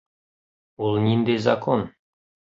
[0.87, 1.87] Ул ниндәй закон?